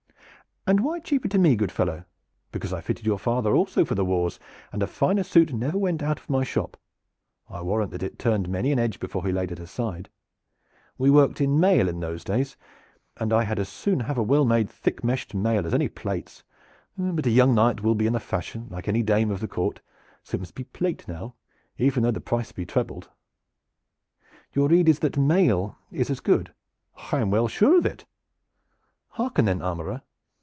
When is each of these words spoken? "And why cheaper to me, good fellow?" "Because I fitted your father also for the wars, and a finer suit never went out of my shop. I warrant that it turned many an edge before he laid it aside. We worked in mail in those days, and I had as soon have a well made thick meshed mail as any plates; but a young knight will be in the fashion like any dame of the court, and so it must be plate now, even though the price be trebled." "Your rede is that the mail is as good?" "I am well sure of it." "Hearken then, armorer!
"And 0.67 0.81
why 0.81 0.99
cheaper 0.99 1.27
to 1.29 1.39
me, 1.39 1.55
good 1.55 1.71
fellow?" 1.71 2.05
"Because 2.51 2.71
I 2.71 2.81
fitted 2.81 3.03
your 3.03 3.17
father 3.17 3.55
also 3.55 3.83
for 3.83 3.95
the 3.95 4.05
wars, 4.05 4.39
and 4.71 4.83
a 4.83 4.87
finer 4.87 5.23
suit 5.23 5.51
never 5.51 5.75
went 5.75 6.03
out 6.03 6.19
of 6.19 6.29
my 6.29 6.43
shop. 6.43 6.77
I 7.49 7.63
warrant 7.63 7.89
that 7.91 8.03
it 8.03 8.19
turned 8.19 8.47
many 8.47 8.71
an 8.71 8.77
edge 8.77 8.99
before 8.99 9.25
he 9.25 9.31
laid 9.31 9.51
it 9.51 9.57
aside. 9.59 10.07
We 10.99 11.09
worked 11.09 11.41
in 11.41 11.59
mail 11.59 11.89
in 11.89 11.99
those 11.99 12.23
days, 12.23 12.57
and 13.17 13.33
I 13.33 13.43
had 13.43 13.57
as 13.57 13.69
soon 13.69 14.01
have 14.01 14.19
a 14.19 14.23
well 14.23 14.45
made 14.45 14.69
thick 14.69 15.03
meshed 15.03 15.33
mail 15.33 15.65
as 15.65 15.73
any 15.73 15.89
plates; 15.89 16.43
but 16.95 17.25
a 17.25 17.31
young 17.31 17.55
knight 17.55 17.81
will 17.81 17.95
be 17.95 18.05
in 18.05 18.13
the 18.13 18.19
fashion 18.19 18.67
like 18.69 18.87
any 18.87 19.01
dame 19.01 19.31
of 19.31 19.39
the 19.39 19.47
court, 19.47 19.77
and 19.77 19.87
so 20.27 20.35
it 20.35 20.41
must 20.41 20.53
be 20.53 20.65
plate 20.65 21.07
now, 21.07 21.33
even 21.79 22.03
though 22.03 22.11
the 22.11 22.21
price 22.21 22.51
be 22.51 22.67
trebled." 22.67 23.09
"Your 24.53 24.67
rede 24.69 24.87
is 24.89 24.99
that 24.99 25.13
the 25.13 25.21
mail 25.21 25.79
is 25.91 26.11
as 26.11 26.19
good?" 26.19 26.53
"I 27.11 27.17
am 27.19 27.31
well 27.31 27.47
sure 27.47 27.79
of 27.79 27.85
it." 27.87 28.05
"Hearken 29.09 29.45
then, 29.45 29.63
armorer! 29.63 30.03